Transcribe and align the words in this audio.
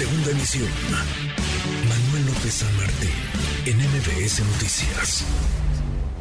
Segunda 0.00 0.30
emisión. 0.30 0.66
Manuel 1.86 2.24
López 2.24 2.54
San 2.54 2.74
Martín, 2.78 3.10
en 3.66 3.76
MBS 3.76 4.42
Noticias. 4.46 5.26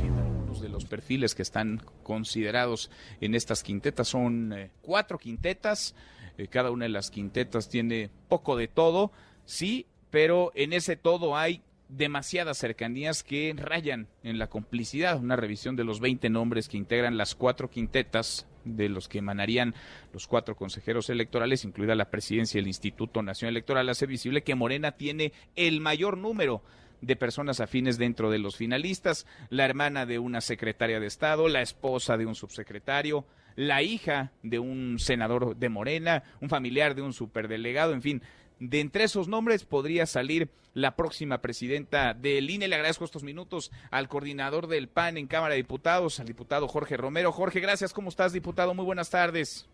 Algunos 0.01 0.59
de 0.59 0.67
los 0.67 0.83
perfiles 0.83 1.33
que 1.33 1.43
están 1.43 1.81
considerados 2.03 2.91
en 3.21 3.35
estas 3.35 3.63
quintetas 3.63 4.09
son 4.09 4.51
eh, 4.51 4.71
cuatro 4.81 5.17
quintetas. 5.17 5.95
Eh, 6.37 6.49
cada 6.49 6.71
una 6.71 6.83
de 6.83 6.89
las 6.89 7.09
quintetas 7.09 7.69
tiene 7.69 8.09
poco 8.27 8.57
de 8.57 8.67
todo, 8.67 9.13
sí, 9.45 9.85
pero 10.09 10.51
en 10.55 10.73
ese 10.73 10.97
todo 10.97 11.37
hay 11.37 11.63
demasiadas 11.89 12.57
cercanías 12.57 13.23
que 13.23 13.53
rayan 13.57 14.07
en 14.23 14.37
la 14.37 14.47
complicidad. 14.47 15.19
Una 15.19 15.35
revisión 15.35 15.75
de 15.75 15.83
los 15.83 15.99
20 15.99 16.29
nombres 16.29 16.69
que 16.69 16.77
integran 16.77 17.17
las 17.17 17.35
cuatro 17.35 17.69
quintetas 17.69 18.47
de 18.63 18.89
los 18.89 19.07
que 19.07 19.17
emanarían 19.17 19.73
los 20.13 20.27
cuatro 20.27 20.55
consejeros 20.55 21.09
electorales, 21.09 21.65
incluida 21.65 21.95
la 21.95 22.11
presidencia 22.11 22.59
del 22.59 22.67
Instituto 22.67 23.23
Nacional 23.23 23.53
Electoral, 23.53 23.89
hace 23.89 24.05
visible 24.05 24.43
que 24.43 24.55
Morena 24.55 24.93
tiene 24.93 25.33
el 25.55 25.81
mayor 25.81 26.17
número 26.17 26.61
de 27.01 27.15
personas 27.15 27.59
afines 27.59 27.97
dentro 27.97 28.29
de 28.29 28.39
los 28.39 28.55
finalistas, 28.55 29.25
la 29.49 29.65
hermana 29.65 30.05
de 30.05 30.19
una 30.19 30.41
secretaria 30.41 30.99
de 30.99 31.07
Estado, 31.07 31.47
la 31.47 31.61
esposa 31.61 32.17
de 32.17 32.25
un 32.25 32.35
subsecretario, 32.35 33.25
la 33.55 33.81
hija 33.81 34.31
de 34.43 34.59
un 34.59 34.99
senador 34.99 35.55
de 35.55 35.69
Morena, 35.69 36.23
un 36.41 36.49
familiar 36.49 36.95
de 36.95 37.01
un 37.01 37.13
superdelegado, 37.13 37.93
en 37.93 38.01
fin, 38.01 38.21
de 38.59 38.79
entre 38.79 39.05
esos 39.05 39.27
nombres 39.27 39.65
podría 39.65 40.05
salir 40.05 40.49
la 40.73 40.95
próxima 40.95 41.39
presidenta 41.39 42.13
del 42.13 42.49
INE. 42.49 42.67
Le 42.67 42.75
agradezco 42.75 43.05
estos 43.05 43.23
minutos 43.23 43.71
al 43.91 44.07
coordinador 44.07 44.67
del 44.67 44.87
PAN 44.87 45.17
en 45.17 45.27
Cámara 45.27 45.53
de 45.53 45.61
Diputados, 45.61 46.19
al 46.19 46.27
diputado 46.27 46.67
Jorge 46.67 46.97
Romero. 46.97 47.31
Jorge, 47.31 47.59
gracias. 47.59 47.93
¿Cómo 47.93 48.09
estás, 48.09 48.33
diputado? 48.33 48.73
Muy 48.73 48.85
buenas 48.85 49.09
tardes. 49.09 49.67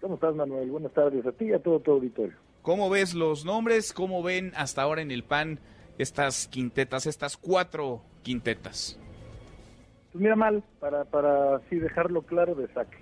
¿Cómo 0.00 0.14
estás, 0.14 0.34
Manuel? 0.34 0.70
Buenas 0.70 0.92
tardes 0.92 1.26
a 1.26 1.32
ti 1.32 1.46
y 1.46 1.52
a 1.52 1.58
todo 1.58 1.80
tu 1.80 1.92
auditorio. 1.92 2.36
¿Cómo 2.62 2.90
ves 2.90 3.14
los 3.14 3.44
nombres? 3.44 3.92
¿Cómo 3.92 4.22
ven 4.22 4.52
hasta 4.54 4.82
ahora 4.82 5.02
en 5.02 5.10
el 5.10 5.24
PAN 5.24 5.58
estas 5.98 6.46
quintetas, 6.48 7.06
estas 7.06 7.36
cuatro 7.36 8.02
quintetas? 8.22 8.98
Pues 10.12 10.22
mira 10.22 10.36
mal, 10.36 10.62
para, 10.80 11.04
para 11.04 11.56
así 11.56 11.76
dejarlo 11.76 12.22
claro 12.22 12.54
de 12.54 12.68
saque. 12.72 12.98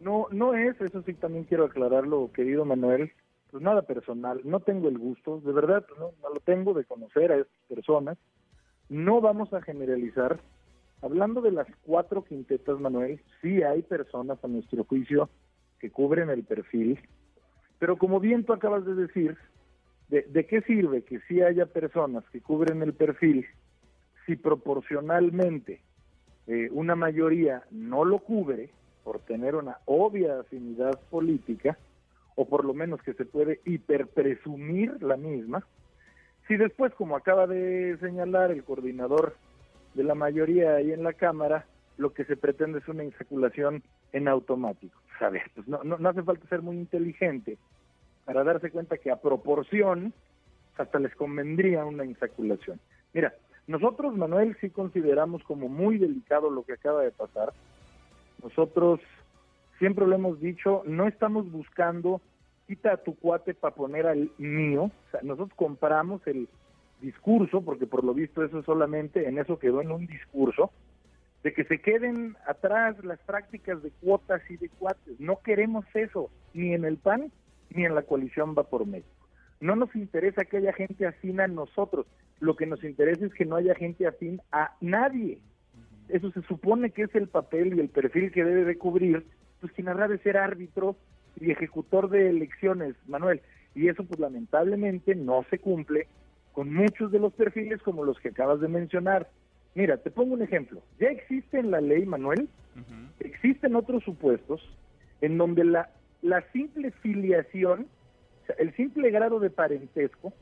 No, 0.00 0.26
no 0.30 0.54
es, 0.54 0.80
eso 0.80 1.02
sí 1.02 1.14
también 1.14 1.44
quiero 1.44 1.64
aclararlo, 1.64 2.30
querido 2.32 2.64
Manuel, 2.64 3.12
pues 3.56 3.64
nada 3.64 3.80
personal, 3.80 4.42
no 4.44 4.60
tengo 4.60 4.90
el 4.90 4.98
gusto, 4.98 5.40
de 5.40 5.50
verdad, 5.50 5.82
no, 5.98 6.12
lo 6.28 6.40
tengo 6.40 6.74
de 6.74 6.84
conocer 6.84 7.32
a 7.32 7.36
estas 7.36 7.62
personas, 7.70 8.18
no 8.90 9.22
vamos 9.22 9.50
a 9.54 9.62
generalizar. 9.62 10.38
Hablando 11.00 11.40
de 11.40 11.52
las 11.52 11.66
cuatro 11.80 12.22
quintetas, 12.22 12.78
Manuel, 12.78 13.18
sí 13.40 13.62
hay 13.62 13.80
personas 13.80 14.44
a 14.44 14.48
nuestro 14.48 14.84
juicio 14.84 15.30
que 15.78 15.90
cubren 15.90 16.28
el 16.28 16.44
perfil, 16.44 17.00
pero 17.78 17.96
como 17.96 18.20
bien 18.20 18.44
tú 18.44 18.52
acabas 18.52 18.84
de 18.84 18.94
decir, 18.94 19.38
¿de, 20.10 20.24
de 20.24 20.44
qué 20.44 20.60
sirve 20.60 21.00
que 21.00 21.20
sí 21.20 21.40
haya 21.40 21.64
personas 21.64 22.22
que 22.28 22.42
cubren 22.42 22.82
el 22.82 22.92
perfil 22.92 23.46
si 24.26 24.36
proporcionalmente 24.36 25.80
eh, 26.46 26.68
una 26.72 26.94
mayoría 26.94 27.62
no 27.70 28.04
lo 28.04 28.18
cubre 28.18 28.68
por 29.02 29.20
tener 29.20 29.54
una 29.54 29.78
obvia 29.86 30.40
afinidad 30.40 31.00
política? 31.08 31.78
O 32.36 32.48
por 32.48 32.64
lo 32.64 32.74
menos 32.74 33.02
que 33.02 33.14
se 33.14 33.24
puede 33.24 33.60
hiperpresumir 33.64 35.02
la 35.02 35.16
misma, 35.16 35.66
si 36.46 36.56
después, 36.56 36.94
como 36.94 37.16
acaba 37.16 37.46
de 37.46 37.96
señalar 37.98 38.52
el 38.52 38.62
coordinador 38.62 39.36
de 39.94 40.04
la 40.04 40.14
mayoría 40.14 40.76
ahí 40.76 40.92
en 40.92 41.02
la 41.02 41.14
Cámara, 41.14 41.66
lo 41.96 42.12
que 42.12 42.24
se 42.24 42.36
pretende 42.36 42.78
es 42.78 42.88
una 42.88 43.02
insaculación 43.02 43.82
en 44.12 44.28
automático. 44.28 45.00
Ver, 45.20 45.50
pues 45.54 45.66
no, 45.66 45.82
no, 45.82 45.98
no 45.98 46.08
hace 46.08 46.22
falta 46.22 46.46
ser 46.48 46.62
muy 46.62 46.76
inteligente 46.76 47.58
para 48.24 48.44
darse 48.44 48.70
cuenta 48.70 48.98
que 48.98 49.10
a 49.10 49.16
proporción 49.16 50.12
hasta 50.76 50.98
les 50.98 51.14
convendría 51.14 51.84
una 51.84 52.04
insaculación. 52.04 52.78
Mira, 53.14 53.34
nosotros, 53.66 54.14
Manuel, 54.14 54.56
sí 54.60 54.70
consideramos 54.70 55.42
como 55.44 55.68
muy 55.68 55.98
delicado 55.98 56.50
lo 56.50 56.62
que 56.64 56.74
acaba 56.74 57.02
de 57.02 57.10
pasar. 57.10 57.52
Nosotros 58.42 59.00
siempre 59.78 60.06
lo 60.06 60.14
hemos 60.14 60.40
dicho, 60.40 60.82
no 60.86 61.06
estamos 61.06 61.50
buscando 61.50 62.20
quita 62.66 62.94
a 62.94 62.96
tu 62.96 63.14
cuate 63.14 63.54
para 63.54 63.74
poner 63.74 64.06
al 64.06 64.30
mío. 64.38 64.90
Nosotros 65.22 65.56
compramos 65.56 66.26
el 66.26 66.48
discurso, 67.00 67.62
porque 67.62 67.86
por 67.86 68.04
lo 68.04 68.14
visto 68.14 68.44
eso 68.44 68.62
solamente, 68.62 69.28
en 69.28 69.38
eso 69.38 69.58
quedó 69.58 69.80
en 69.80 69.92
un 69.92 70.06
discurso, 70.06 70.70
de 71.42 71.52
que 71.52 71.64
se 71.64 71.80
queden 71.80 72.36
atrás 72.46 72.96
las 73.04 73.20
prácticas 73.20 73.82
de 73.82 73.90
cuotas 74.02 74.42
y 74.50 74.56
de 74.56 74.68
cuates. 74.68 75.20
No 75.20 75.40
queremos 75.42 75.84
eso, 75.94 76.30
ni 76.54 76.74
en 76.74 76.84
el 76.84 76.96
PAN, 76.96 77.30
ni 77.70 77.84
en 77.84 77.94
la 77.94 78.02
coalición 78.02 78.54
va 78.56 78.64
por 78.64 78.86
México. 78.86 79.08
No 79.60 79.76
nos 79.76 79.94
interesa 79.94 80.44
que 80.44 80.58
haya 80.58 80.72
gente 80.72 81.06
afín 81.06 81.40
a 81.40 81.46
nosotros, 81.46 82.06
lo 82.40 82.56
que 82.56 82.66
nos 82.66 82.82
interesa 82.84 83.24
es 83.24 83.32
que 83.32 83.46
no 83.46 83.56
haya 83.56 83.74
gente 83.74 84.06
afín 84.06 84.40
a 84.52 84.74
nadie. 84.80 85.38
Eso 86.08 86.30
se 86.32 86.42
supone 86.42 86.90
que 86.90 87.02
es 87.02 87.14
el 87.14 87.28
papel 87.28 87.74
y 87.74 87.80
el 87.80 87.88
perfil 87.88 88.30
que 88.30 88.44
debe 88.44 88.64
de 88.64 88.78
cubrir, 88.78 89.24
pues 89.60 89.72
quien 89.72 89.88
habrá 89.88 90.08
de 90.08 90.18
ser 90.18 90.36
árbitro 90.36 90.96
y 91.40 91.50
ejecutor 91.50 92.08
de 92.08 92.30
elecciones, 92.30 92.94
Manuel. 93.06 93.40
Y 93.74 93.88
eso 93.88 94.04
pues 94.04 94.20
lamentablemente 94.20 95.14
no 95.14 95.44
se 95.50 95.58
cumple 95.58 96.06
con 96.52 96.72
muchos 96.72 97.12
de 97.12 97.18
los 97.18 97.34
perfiles 97.34 97.82
como 97.82 98.04
los 98.04 98.18
que 98.18 98.30
acabas 98.30 98.60
de 98.60 98.68
mencionar. 98.68 99.28
Mira, 99.74 99.98
te 99.98 100.10
pongo 100.10 100.34
un 100.34 100.42
ejemplo. 100.42 100.82
Ya 100.98 101.08
existe 101.08 101.58
en 101.58 101.70
la 101.70 101.82
ley, 101.82 102.06
Manuel, 102.06 102.48
existen 103.20 103.76
otros 103.76 104.02
supuestos 104.04 104.66
en 105.20 105.36
donde 105.36 105.64
la, 105.64 105.90
la 106.22 106.42
simple 106.52 106.90
filiación, 106.90 107.86
o 108.42 108.46
sea, 108.46 108.56
el 108.58 108.74
simple 108.74 109.10
grado 109.10 109.38
de 109.38 109.50
parentesco, 109.50 110.32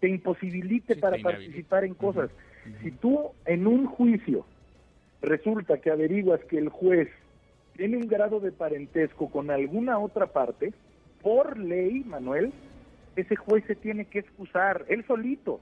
te 0.00 0.08
imposibilite 0.08 0.96
para 0.96 1.18
participar 1.18 1.84
en 1.84 1.94
cosas. 1.94 2.30
Si 2.82 2.90
tú 2.92 3.30
en 3.46 3.66
un 3.66 3.86
juicio 3.86 4.46
resulta 5.22 5.78
que 5.78 5.90
averiguas 5.90 6.40
que 6.44 6.58
el 6.58 6.68
juez 6.68 7.08
tiene 7.76 7.96
un 7.96 8.08
grado 8.08 8.40
de 8.40 8.52
parentesco 8.52 9.30
con 9.30 9.50
alguna 9.50 9.98
otra 9.98 10.26
parte, 10.26 10.72
por 11.22 11.58
ley, 11.58 12.04
Manuel, 12.04 12.52
ese 13.16 13.36
juez 13.36 13.64
se 13.66 13.74
tiene 13.74 14.04
que 14.06 14.20
excusar, 14.20 14.84
él 14.88 15.04
solito. 15.06 15.60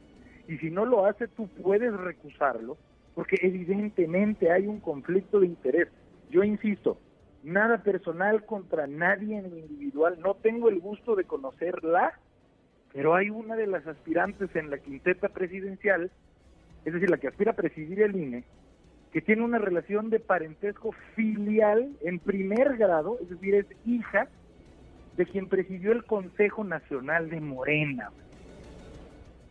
Y 0.48 0.58
si 0.58 0.70
no 0.70 0.84
lo 0.84 1.06
hace, 1.06 1.28
tú 1.28 1.48
puedes 1.62 1.92
recusarlo, 1.92 2.76
porque 3.14 3.36
evidentemente 3.40 4.50
hay 4.50 4.66
un 4.66 4.80
conflicto 4.80 5.40
de 5.40 5.46
interés. 5.46 5.88
Yo 6.30 6.42
insisto, 6.42 6.98
nada 7.42 7.78
personal 7.82 8.44
contra 8.44 8.86
nadie 8.86 9.38
en 9.38 9.50
lo 9.50 9.58
individual, 9.58 10.18
no 10.20 10.34
tengo 10.34 10.68
el 10.68 10.80
gusto 10.80 11.14
de 11.14 11.24
conocerla, 11.24 12.18
pero 12.92 13.14
hay 13.14 13.30
una 13.30 13.56
de 13.56 13.66
las 13.66 13.86
aspirantes 13.86 14.54
en 14.54 14.70
la 14.70 14.78
quinteta 14.78 15.28
presidencial, 15.28 16.10
es 16.84 16.92
decir, 16.92 17.08
la 17.08 17.18
que 17.18 17.28
aspira 17.28 17.52
a 17.52 17.56
presidir 17.56 18.02
el 18.02 18.16
INE, 18.16 18.44
que 19.12 19.20
tiene 19.20 19.42
una 19.42 19.58
relación 19.58 20.08
de 20.08 20.20
parentesco 20.20 20.92
filial 21.14 21.92
en 22.00 22.18
primer 22.18 22.78
grado, 22.78 23.18
es 23.20 23.28
decir, 23.28 23.54
es 23.54 23.66
hija 23.86 24.28
de 25.16 25.26
quien 25.26 25.48
presidió 25.48 25.92
el 25.92 26.04
Consejo 26.04 26.64
Nacional 26.64 27.28
de 27.28 27.40
Morena. 27.40 28.10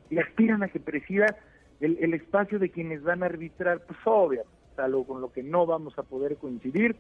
Y 0.10 0.18
aspiran 0.18 0.64
a 0.64 0.68
que 0.68 0.80
presida 0.80 1.38
el, 1.80 2.14
espacio 2.14 2.58
de 2.58 2.70
quienes 2.70 3.04
van 3.04 3.22
a 3.22 3.28
arbitrar, 3.28 3.82
pues 3.82 4.00
obvio, 4.06 4.44
algo 4.78 5.06
con 5.06 5.22
lo 5.22 5.32
que 5.32 5.44
no 5.44 5.68
vamos 5.68 5.98
a 6.00 6.04
poder 6.04 6.38
coincidir. 6.38 6.96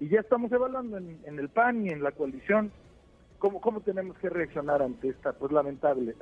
Y 0.00 0.08
ya 0.08 0.20
estamos 0.20 0.50
evaluando 0.50 0.96
en, 0.96 1.18
en 1.26 1.38
el 1.38 1.50
PAN 1.50 1.84
y 1.84 1.90
en 1.90 2.02
la 2.02 2.12
coalición 2.12 2.72
cómo, 3.38 3.60
cómo 3.60 3.80
tenemos 3.80 4.16
que 4.18 4.30
reaccionar 4.30 4.80
ante 4.80 5.08
esta 5.08 5.34
pues 5.34 5.52
lamentable 5.52 6.14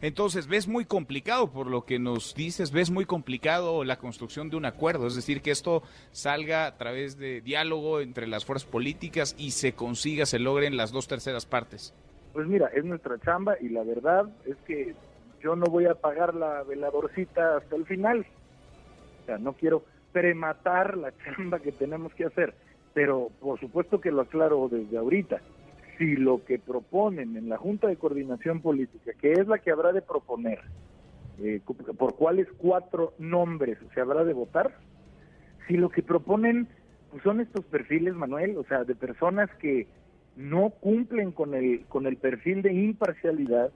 Entonces, 0.00 0.46
ves 0.46 0.68
muy 0.68 0.84
complicado 0.84 1.50
por 1.50 1.66
lo 1.66 1.84
que 1.84 1.98
nos 1.98 2.34
dices, 2.34 2.72
ves 2.72 2.90
muy 2.90 3.04
complicado 3.04 3.84
la 3.84 3.96
construcción 3.96 4.50
de 4.50 4.56
un 4.56 4.64
acuerdo, 4.64 5.06
es 5.06 5.14
decir, 5.14 5.42
que 5.42 5.50
esto 5.50 5.82
salga 6.12 6.66
a 6.66 6.76
través 6.76 7.18
de 7.18 7.40
diálogo 7.40 8.00
entre 8.00 8.26
las 8.26 8.44
fuerzas 8.44 8.68
políticas 8.68 9.34
y 9.38 9.50
se 9.50 9.72
consiga, 9.72 10.26
se 10.26 10.38
logren 10.38 10.76
las 10.76 10.92
dos 10.92 11.08
terceras 11.08 11.46
partes. 11.46 11.94
Pues 12.32 12.46
mira, 12.46 12.68
es 12.74 12.84
nuestra 12.84 13.18
chamba 13.18 13.56
y 13.60 13.68
la 13.68 13.82
verdad 13.82 14.26
es 14.44 14.56
que 14.66 14.94
yo 15.42 15.56
no 15.56 15.66
voy 15.66 15.86
a 15.86 15.94
pagar 15.94 16.34
la 16.34 16.62
veladorcita 16.62 17.56
hasta 17.56 17.76
el 17.76 17.86
final. 17.86 18.26
O 19.22 19.26
sea, 19.26 19.38
no 19.38 19.54
quiero 19.54 19.84
prematar 20.12 20.96
la 20.96 21.12
chamba 21.24 21.58
que 21.60 21.72
tenemos 21.72 22.14
que 22.14 22.24
hacer, 22.24 22.54
pero 22.94 23.30
por 23.40 23.58
supuesto 23.58 24.00
que 24.00 24.10
lo 24.10 24.22
aclaro 24.22 24.68
desde 24.70 24.98
ahorita 24.98 25.40
si 25.98 26.16
lo 26.16 26.44
que 26.44 26.58
proponen 26.58 27.36
en 27.36 27.48
la 27.48 27.56
Junta 27.56 27.88
de 27.88 27.96
Coordinación 27.96 28.60
Política, 28.60 29.12
que 29.20 29.32
es 29.32 29.46
la 29.46 29.58
que 29.58 29.70
habrá 29.70 29.92
de 29.92 30.02
proponer, 30.02 30.60
eh, 31.38 31.60
por 31.98 32.16
cuáles 32.16 32.48
cuatro 32.58 33.12
nombres 33.18 33.78
se 33.94 34.00
habrá 34.00 34.24
de 34.24 34.32
votar, 34.32 34.74
si 35.66 35.76
lo 35.76 35.90
que 35.90 36.02
proponen 36.02 36.68
pues 37.10 37.22
son 37.22 37.40
estos 37.40 37.64
perfiles, 37.64 38.14
Manuel, 38.14 38.56
o 38.56 38.64
sea, 38.64 38.84
de 38.84 38.94
personas 38.94 39.48
que 39.56 39.86
no 40.36 40.70
cumplen 40.70 41.32
con 41.32 41.54
el, 41.54 41.86
con 41.88 42.06
el 42.06 42.16
perfil 42.16 42.62
de 42.62 42.72
imparcialidad, 42.72 43.70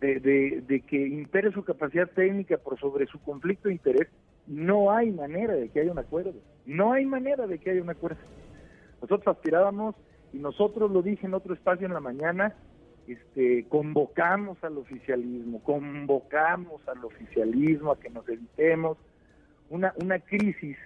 de, 0.00 0.62
de, 0.66 0.80
que 0.80 1.06
impere 1.06 1.52
su 1.52 1.64
capacidad 1.64 2.08
técnica 2.10 2.56
por 2.58 2.78
sobre 2.78 3.06
su 3.06 3.20
conflicto 3.20 3.68
de 3.68 3.74
interés, 3.74 4.08
no 4.48 4.90
hay 4.90 5.12
manera 5.12 5.54
de 5.54 5.68
que 5.68 5.80
haya 5.80 5.92
un 5.92 5.98
acuerdo. 5.98 6.34
No 6.66 6.92
hay 6.92 7.06
manera 7.06 7.46
de 7.46 7.58
que 7.58 7.70
haya 7.70 7.82
un 7.82 7.90
acuerdo. 7.90 8.18
Nosotros 9.00 9.36
aspirábamos 9.36 9.94
y 10.32 10.38
nosotros 10.38 10.90
lo 10.90 11.02
dije 11.02 11.26
en 11.26 11.34
otro 11.34 11.54
espacio 11.54 11.86
en 11.86 11.92
la 11.92 12.00
mañana, 12.00 12.54
este, 13.06 13.66
convocamos 13.68 14.62
al 14.62 14.78
oficialismo, 14.78 15.62
convocamos 15.62 16.86
al 16.88 17.04
oficialismo 17.04 17.92
a 17.92 18.00
que 18.00 18.10
nos 18.10 18.28
evitemos 18.28 18.96
una, 19.70 19.92
una 20.02 20.18
crisis. 20.20 20.76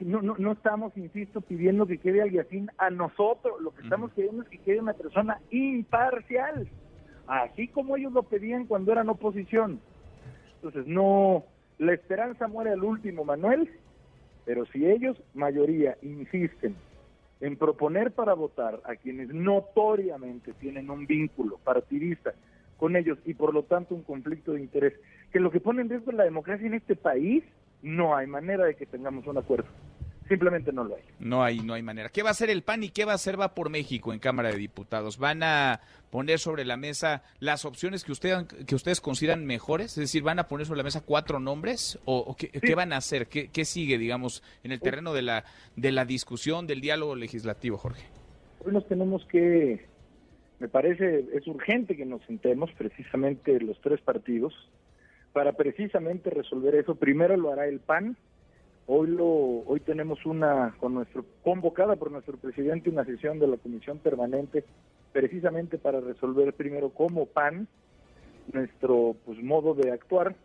No, 0.00 0.20
no, 0.20 0.34
no 0.36 0.52
estamos, 0.52 0.96
insisto, 0.96 1.40
pidiendo 1.40 1.86
que 1.86 1.98
quede 1.98 2.22
alguien 2.22 2.70
a 2.76 2.90
nosotros, 2.90 3.60
lo 3.60 3.72
que 3.72 3.82
estamos 3.82 4.10
pidiendo 4.12 4.42
es 4.42 4.48
que 4.48 4.58
quede 4.58 4.80
una 4.80 4.94
persona 4.94 5.38
imparcial, 5.50 6.68
así 7.28 7.68
como 7.68 7.96
ellos 7.96 8.12
lo 8.12 8.24
pedían 8.24 8.66
cuando 8.66 8.90
eran 8.90 9.08
oposición. 9.08 9.80
Entonces, 10.56 10.86
no, 10.88 11.44
la 11.78 11.92
esperanza 11.92 12.48
muere 12.48 12.72
al 12.72 12.82
último, 12.82 13.24
Manuel, 13.24 13.70
pero 14.44 14.66
si 14.66 14.86
ellos, 14.86 15.16
mayoría, 15.34 15.96
insisten 16.02 16.74
en 17.42 17.56
proponer 17.56 18.12
para 18.12 18.34
votar 18.34 18.80
a 18.84 18.94
quienes 18.94 19.28
notoriamente 19.34 20.52
tienen 20.54 20.88
un 20.88 21.06
vínculo 21.06 21.58
partidista 21.58 22.32
con 22.78 22.94
ellos 22.96 23.18
y 23.26 23.34
por 23.34 23.52
lo 23.52 23.64
tanto 23.64 23.94
un 23.94 24.02
conflicto 24.02 24.52
de 24.52 24.60
interés, 24.60 24.94
que 25.32 25.40
lo 25.40 25.50
que 25.50 25.60
pone 25.60 25.82
en 25.82 25.90
riesgo 25.90 26.12
la 26.12 26.24
democracia 26.24 26.66
en 26.66 26.74
este 26.74 26.96
país, 26.96 27.44
no 27.82 28.16
hay 28.16 28.28
manera 28.28 28.64
de 28.64 28.76
que 28.76 28.86
tengamos 28.86 29.26
un 29.26 29.38
acuerdo. 29.38 29.68
Simplemente 30.28 30.72
no 30.72 30.84
lo 30.84 30.96
hay. 30.96 31.02
No 31.18 31.42
hay, 31.42 31.60
no 31.60 31.74
hay 31.74 31.82
manera. 31.82 32.08
¿Qué 32.08 32.22
va 32.22 32.30
a 32.30 32.32
hacer 32.32 32.50
el 32.50 32.62
PAN 32.62 32.84
y 32.84 32.90
qué 32.90 33.04
va 33.04 33.12
a 33.12 33.16
hacer 33.16 33.40
Va 33.40 33.54
por 33.54 33.70
México 33.70 34.12
en 34.12 34.18
Cámara 34.18 34.50
de 34.50 34.56
Diputados? 34.56 35.18
¿Van 35.18 35.42
a 35.42 35.80
poner 36.10 36.38
sobre 36.38 36.64
la 36.64 36.76
mesa 36.76 37.22
las 37.40 37.64
opciones 37.64 38.04
que, 38.04 38.12
usted, 38.12 38.46
que 38.66 38.74
ustedes 38.74 39.00
consideran 39.00 39.44
mejores? 39.46 39.92
Es 39.92 39.96
decir, 39.96 40.22
¿van 40.22 40.38
a 40.38 40.48
poner 40.48 40.66
sobre 40.66 40.78
la 40.78 40.84
mesa 40.84 41.02
cuatro 41.04 41.40
nombres? 41.40 41.98
¿O, 42.04 42.36
qué, 42.36 42.74
van 42.74 42.92
a 42.92 42.98
hacer? 42.98 43.26
¿Qué, 43.26 43.48
¿Qué, 43.48 43.64
sigue, 43.64 43.98
digamos, 43.98 44.42
en 44.62 44.72
el 44.72 44.80
terreno 44.80 45.12
de 45.12 45.22
la, 45.22 45.44
de 45.76 45.92
la 45.92 46.04
discusión, 46.04 46.66
del 46.66 46.80
diálogo 46.80 47.16
legislativo, 47.16 47.76
Jorge? 47.76 48.06
Hoy 48.64 48.72
nos 48.72 48.86
tenemos 48.86 49.24
que, 49.26 49.86
me 50.60 50.68
parece, 50.68 51.26
es 51.34 51.46
urgente 51.46 51.96
que 51.96 52.06
nos 52.06 52.22
sentemos 52.26 52.70
precisamente 52.72 53.58
los 53.60 53.80
tres 53.80 54.00
partidos 54.00 54.54
para 55.32 55.52
precisamente 55.54 56.30
resolver 56.30 56.74
eso. 56.74 56.94
Primero 56.94 57.36
lo 57.36 57.52
hará 57.52 57.66
el 57.66 57.80
PAN, 57.80 58.16
Hoy 58.94 59.06
lo 59.06 59.26
hoy 59.26 59.80
tenemos 59.80 60.26
una 60.26 60.74
con 60.78 60.92
nuestro 60.92 61.24
convocada 61.42 61.96
por 61.96 62.12
nuestro 62.12 62.36
presidente 62.36 62.90
una 62.90 63.06
sesión 63.06 63.38
de 63.38 63.46
la 63.46 63.56
comisión 63.56 63.96
permanente 63.96 64.66
precisamente 65.14 65.78
para 65.78 66.00
resolver 66.00 66.52
primero 66.52 66.90
como 66.90 67.24
PAN 67.24 67.68
nuestro 68.52 69.16
pues 69.24 69.42
modo 69.42 69.72
de 69.72 69.92
actuar 69.92 70.36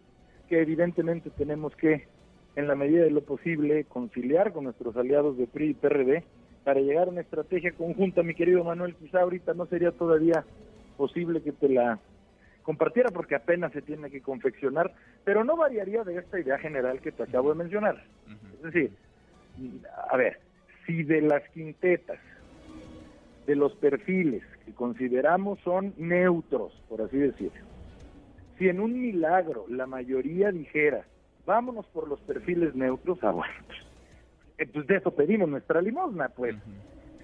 que 0.48 0.62
evidentemente 0.62 1.30
tenemos 1.32 1.76
que 1.76 2.08
en 2.56 2.70
la 2.70 2.76
medida 2.76 3.04
de 3.04 3.12
lo 3.12 3.20
posible 3.20 3.84
conciliar 3.84 4.54
con 4.54 4.64
nuestros 4.64 4.96
aliados 4.96 5.38
de 5.38 5.48
PRI 5.48 5.72
y 5.72 5.74
PRD 5.74 6.24
para 6.64 6.80
llegar 6.80 7.10
a 7.10 7.12
una 7.12 7.22
estrategia 7.22 7.74
conjunta, 7.74 8.24
mi 8.24 8.34
querido 8.34 8.64
Manuel, 8.64 8.96
quizá 8.96 9.24
ahorita 9.24 9.56
no 9.56 9.66
sería 9.66 9.92
todavía 9.92 10.46
posible 10.96 11.42
que 11.42 11.52
te 11.52 11.68
la 11.68 12.00
compartiera 12.68 13.12
porque 13.12 13.34
apenas 13.34 13.72
se 13.72 13.82
tiene 13.82 14.10
que 14.10 14.22
confeccionar, 14.22 14.94
pero 15.24 15.46
no 15.46 15.56
variaría 15.56 16.04
de 16.04 16.18
esta 16.18 16.38
idea 16.38 16.58
general 16.58 17.00
que 17.00 17.14
te 17.14 17.24
acabo 17.24 17.54
de 17.54 17.60
mencionar. 17.60 18.04
Es 18.58 18.62
decir, 18.62 18.92
a 20.12 20.18
ver, 20.18 20.42
si 20.86 21.04
de 21.04 21.22
las 21.22 21.48
quintetas, 21.52 22.20
de 23.46 23.56
los 23.56 23.74
perfiles 23.78 24.44
que 24.66 24.74
consideramos 24.74 25.62
son 25.62 25.94
neutros, 25.96 26.74
por 26.90 27.02
así 27.02 27.16
decirlo, 27.16 27.62
si 28.58 28.68
en 28.68 28.82
un 28.82 29.00
milagro 29.00 29.64
la 29.70 29.88
mayoría 29.88 30.52
dijera, 30.52 31.06
vámonos 31.46 31.86
por 31.88 32.10
los 32.10 32.20
perfiles 32.20 32.76
neutros, 32.76 33.18
ah, 33.22 33.32
bueno, 33.32 33.54
pues, 33.66 33.80
eh, 34.58 34.70
pues 34.74 34.86
de 34.88 34.98
eso 34.98 35.12
pedimos 35.12 35.48
nuestra 35.48 35.82
limosna, 35.82 36.28
pues. 36.28 36.58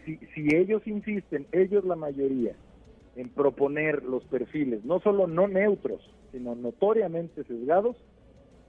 si, 0.05 0.15
si 0.33 0.55
ellos 0.55 0.87
insisten, 0.87 1.45
ellos 1.51 1.83
la 1.83 1.97
mayoría, 1.97 2.55
en 3.15 3.29
proponer 3.29 4.03
los 4.03 4.23
perfiles, 4.25 4.83
no 4.85 4.99
solo 4.99 5.27
no 5.27 5.47
neutros, 5.47 6.01
sino 6.31 6.55
notoriamente 6.55 7.43
sesgados, 7.43 7.95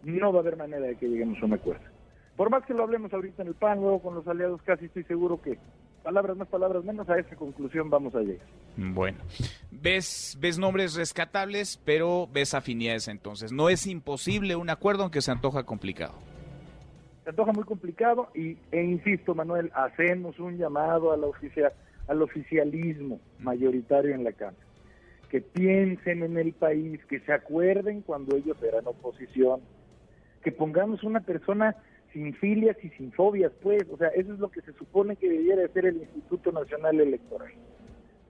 no 0.02 0.32
va 0.32 0.40
a 0.40 0.42
haber 0.42 0.56
manera 0.56 0.86
de 0.86 0.96
que 0.96 1.08
lleguemos 1.08 1.42
a 1.42 1.46
un 1.46 1.54
acuerdo. 1.54 1.84
Por 2.36 2.50
más 2.50 2.64
que 2.66 2.74
lo 2.74 2.82
hablemos 2.82 3.12
ahorita 3.12 3.42
en 3.42 3.48
el 3.48 3.54
PAN, 3.54 3.80
luego 3.80 4.02
con 4.02 4.14
los 4.14 4.26
aliados, 4.26 4.60
casi 4.62 4.86
estoy 4.86 5.04
seguro 5.04 5.40
que 5.40 5.58
palabras 6.02 6.36
más, 6.36 6.48
palabras 6.48 6.84
menos, 6.84 7.08
a 7.08 7.18
esa 7.18 7.36
conclusión 7.36 7.88
vamos 7.88 8.14
a 8.14 8.20
llegar. 8.20 8.46
Bueno, 8.76 9.18
ves, 9.70 10.36
ves 10.40 10.58
nombres 10.58 10.96
rescatables, 10.96 11.80
pero 11.84 12.28
ves 12.32 12.54
afinidades 12.54 13.08
entonces. 13.08 13.52
No 13.52 13.68
es 13.68 13.86
imposible 13.86 14.56
un 14.56 14.68
acuerdo, 14.68 15.04
aunque 15.04 15.22
se 15.22 15.30
antoja 15.30 15.64
complicado. 15.64 16.14
Se 17.22 17.30
antoja 17.30 17.52
muy 17.52 17.64
complicado 17.64 18.28
y, 18.34 18.58
e 18.70 18.82
insisto, 18.82 19.34
Manuel, 19.34 19.70
hacemos 19.74 20.38
un 20.38 20.58
llamado 20.58 21.12
a 21.12 21.16
la 21.16 21.26
oficial 21.26 21.72
al 22.08 22.22
oficialismo 22.22 23.20
mayoritario 23.38 24.14
en 24.14 24.24
la 24.24 24.32
Cámara, 24.32 24.64
que 25.30 25.40
piensen 25.40 26.22
en 26.22 26.38
el 26.38 26.52
país, 26.52 27.04
que 27.06 27.20
se 27.20 27.32
acuerden 27.32 28.02
cuando 28.02 28.36
ellos 28.36 28.56
eran 28.62 28.86
oposición, 28.86 29.60
que 30.42 30.52
pongamos 30.52 31.02
una 31.02 31.20
persona 31.20 31.76
sin 32.12 32.34
filias 32.34 32.76
y 32.82 32.90
sin 32.90 33.10
fobias, 33.12 33.52
pues, 33.62 33.82
o 33.90 33.96
sea, 33.96 34.08
eso 34.08 34.32
es 34.32 34.38
lo 34.38 34.50
que 34.50 34.60
se 34.60 34.72
supone 34.74 35.16
que 35.16 35.28
debiera 35.28 35.64
hacer 35.64 35.86
el 35.86 35.96
Instituto 35.96 36.52
Nacional 36.52 37.00
Electoral. 37.00 37.52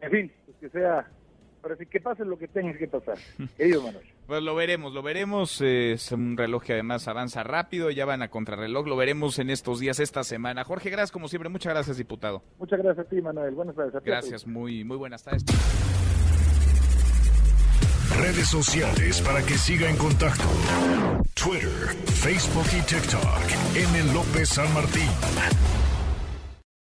En 0.00 0.10
fin, 0.10 0.32
pues 0.46 0.56
que 0.58 0.68
sea 0.70 1.06
para 1.64 1.76
que 1.76 2.00
pase 2.00 2.24
lo 2.26 2.38
que 2.38 2.46
tenga 2.46 2.76
que 2.76 2.86
pasar. 2.86 3.16
Querido 3.56 3.82
Manuel. 3.82 4.04
Pues 4.26 4.42
lo 4.42 4.54
veremos, 4.54 4.92
lo 4.92 5.02
veremos. 5.02 5.62
Es 5.62 6.12
un 6.12 6.36
reloj 6.36 6.62
que 6.62 6.74
además 6.74 7.08
avanza 7.08 7.42
rápido, 7.42 7.90
ya 7.90 8.04
van 8.04 8.20
a 8.20 8.28
contrarreloj. 8.28 8.86
Lo 8.86 8.96
veremos 8.96 9.38
en 9.38 9.48
estos 9.48 9.80
días, 9.80 9.98
esta 9.98 10.24
semana. 10.24 10.64
Jorge, 10.64 10.90
gracias 10.90 11.10
como 11.10 11.26
siempre. 11.28 11.48
Muchas 11.48 11.72
gracias, 11.72 11.96
diputado. 11.96 12.42
Muchas 12.58 12.78
gracias 12.80 13.06
a 13.06 13.08
ti, 13.08 13.20
Manuel. 13.22 13.54
Buenas 13.54 13.74
tardes. 13.74 13.94
gracias, 14.04 14.46
muy, 14.46 14.84
muy 14.84 14.98
buenas 14.98 15.24
tardes. 15.24 15.44
Redes 18.18 18.48
sociales 18.48 19.22
para 19.22 19.40
que 19.42 19.54
siga 19.54 19.88
en 19.88 19.96
contacto: 19.96 20.44
Twitter, 21.34 21.96
Facebook 22.04 22.66
y 22.76 22.82
TikTok. 22.82 23.74
M. 23.74 24.12
López 24.12 24.50
San 24.50 24.72
Martín. 24.74 25.08